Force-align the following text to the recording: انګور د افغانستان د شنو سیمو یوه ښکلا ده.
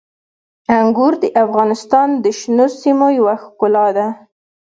انګور 0.79 1.13
د 1.21 1.25
افغانستان 1.43 2.09
د 2.23 2.25
شنو 2.39 2.65
سیمو 2.81 3.07
یوه 3.19 3.35
ښکلا 3.43 3.87
ده. 3.97 4.07